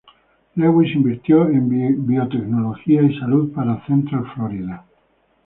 [0.55, 1.69] Lewis invirtió en
[2.07, 4.83] biotecnología y salud para Central Florida.